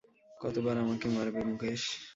কতবার 0.39 0.75
আমাকে 0.83 1.07
মারবে 1.15 1.41
মুকেশ? 1.47 1.81